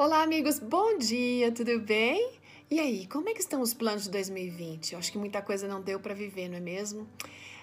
[0.00, 2.30] Olá, amigos, bom dia, tudo bem?
[2.70, 4.92] E aí, como é que estão os planos de 2020?
[4.92, 7.04] Eu acho que muita coisa não deu para viver, não é mesmo?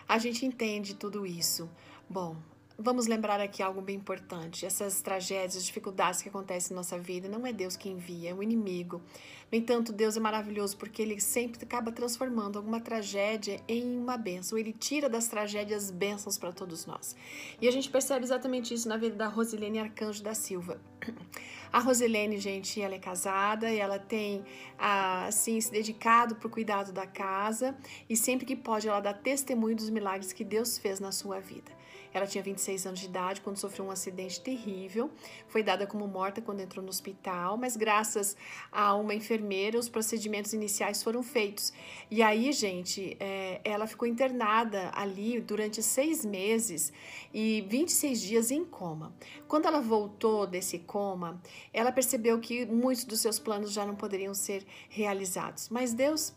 [0.05, 1.69] A gente entende tudo isso.
[2.09, 2.35] Bom,
[2.77, 4.65] Vamos lembrar aqui algo bem importante.
[4.65, 8.43] Essas tragédias, dificuldades que acontecem na nossa vida, não é Deus que envia, é o
[8.43, 9.01] inimigo.
[9.49, 14.57] No entanto, Deus é maravilhoso porque ele sempre acaba transformando alguma tragédia em uma bênção.
[14.57, 17.15] Ele tira das tragédias bênçãos para todos nós.
[17.61, 20.77] E a gente percebe exatamente isso na vida da Rosilene Arcanjo da Silva.
[21.71, 24.45] A Rosilene, gente, ela é casada e ela tem
[24.77, 27.75] assim se dedicado para o cuidado da casa
[28.09, 31.75] e sempre que pode ela dá testemunho dos milagres que Deus fez na sua vida.
[32.15, 35.11] Ela tinha 26 anos de idade quando sofreu um acidente terrível.
[35.49, 38.37] Foi dada como morta quando entrou no hospital, mas graças
[38.71, 41.73] a uma enfermeira, os procedimentos iniciais foram feitos.
[42.09, 46.93] E aí, gente, é, ela ficou internada ali durante seis meses
[47.33, 49.13] e 26 dias em coma.
[49.45, 50.94] Quando ela voltou desse coma,
[51.73, 55.69] ela percebeu que muitos dos seus planos já não poderiam ser realizados.
[55.69, 56.33] Mas Deus,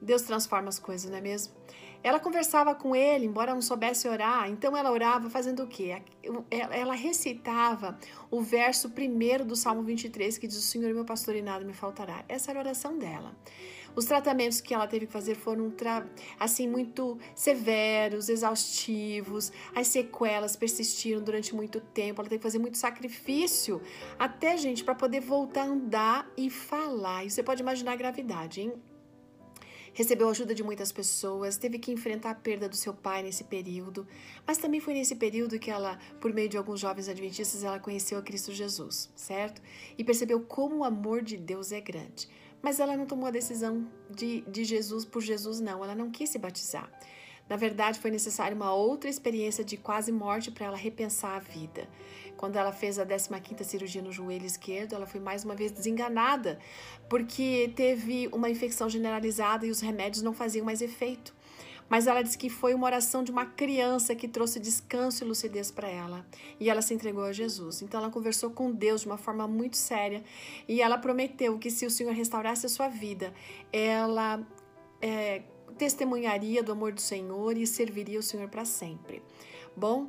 [0.00, 1.54] Deus transforma as coisas, não é mesmo?
[2.02, 6.02] Ela conversava com ele, embora não soubesse orar, então ela orava fazendo o quê?
[6.50, 7.98] Ela recitava
[8.30, 11.64] o verso primeiro do Salmo 23, que diz: O Senhor é meu pastor e nada
[11.64, 12.24] me faltará.
[12.28, 13.34] Essa era a oração dela.
[13.94, 15.72] Os tratamentos que ela teve que fazer foram
[16.38, 19.52] assim muito severos, exaustivos.
[19.74, 22.20] As sequelas persistiram durante muito tempo.
[22.20, 23.80] Ela teve que fazer muito sacrifício,
[24.18, 27.24] até gente para poder voltar a andar e falar.
[27.24, 28.72] E você pode imaginar a gravidade, hein?
[29.92, 34.06] Recebeu ajuda de muitas pessoas, teve que enfrentar a perda do seu pai nesse período,
[34.46, 38.18] mas também foi nesse período que ela, por meio de alguns jovens adventistas, ela conheceu
[38.18, 39.60] a Cristo Jesus, certo?
[39.96, 42.28] E percebeu como o amor de Deus é grande.
[42.62, 46.30] Mas ela não tomou a decisão de, de Jesus por Jesus, não, ela não quis
[46.30, 46.90] se batizar.
[47.50, 51.88] Na verdade, foi necessária uma outra experiência de quase morte para ela repensar a vida.
[52.36, 56.60] Quando ela fez a 15ª cirurgia no joelho esquerdo, ela foi mais uma vez desenganada,
[57.08, 61.34] porque teve uma infecção generalizada e os remédios não faziam mais efeito.
[61.88, 65.72] Mas ela disse que foi uma oração de uma criança que trouxe descanso e lucidez
[65.72, 66.24] para ela.
[66.60, 67.82] E ela se entregou a Jesus.
[67.82, 70.22] Então ela conversou com Deus de uma forma muito séria.
[70.68, 73.34] E ela prometeu que se o Senhor restaurasse a sua vida,
[73.72, 74.40] ela
[75.02, 79.22] é, testemunharia do amor do Senhor e serviria o Senhor para sempre.
[79.76, 80.08] Bom,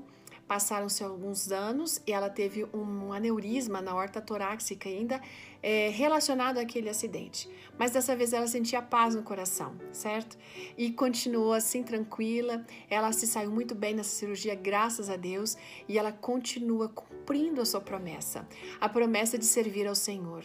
[0.52, 5.22] passaram-se alguns anos e ela teve um aneurisma na horta torácica ainda
[5.64, 7.50] é, relacionado àquele acidente.
[7.80, 10.38] Mas dessa vez ela sentia paz no coração, certo?
[10.78, 12.66] E continuou assim tranquila.
[12.90, 15.56] Ela se saiu muito bem nessa cirurgia, graças a Deus,
[15.88, 18.46] e ela continua cumprindo a sua promessa,
[18.82, 20.44] a promessa de servir ao Senhor.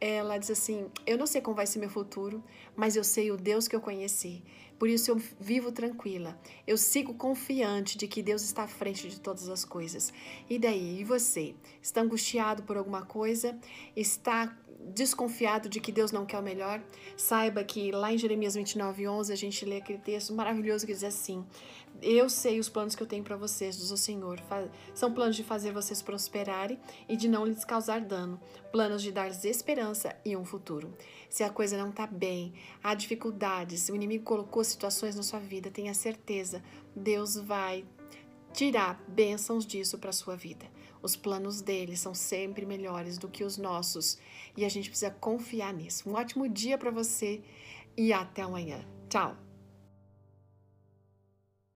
[0.00, 2.42] Ela diz assim: Eu não sei como vai ser meu futuro,
[2.74, 4.42] mas eu sei o Deus que eu conheci.
[4.78, 6.38] Por isso eu vivo tranquila.
[6.66, 10.12] Eu sigo confiante de que Deus está à frente de todas as coisas.
[10.48, 11.00] E daí?
[11.00, 11.54] E você?
[11.82, 13.58] Está angustiado por alguma coisa?
[13.94, 14.56] Está
[14.92, 16.82] desconfiado de que Deus não quer o melhor,
[17.16, 21.04] saiba que lá em Jeremias 29, 11, a gente lê aquele texto maravilhoso que diz
[21.04, 21.44] assim:
[22.02, 24.42] Eu sei os planos que eu tenho para vocês, diz o Senhor.
[24.94, 26.78] São planos de fazer vocês prosperarem
[27.08, 28.38] e de não lhes causar dano,
[28.70, 30.92] planos de dar-lhes esperança e um futuro.
[31.30, 35.70] Se a coisa não está bem, há dificuldades, o inimigo colocou situações na sua vida,
[35.70, 36.62] tenha certeza,
[36.94, 37.84] Deus vai
[38.54, 40.64] tirar bênçãos disso para sua vida.
[41.02, 44.16] Os planos dele são sempre melhores do que os nossos
[44.56, 46.08] e a gente precisa confiar nisso.
[46.08, 47.42] Um ótimo dia para você
[47.96, 48.86] e até amanhã.
[49.10, 49.53] Tchau!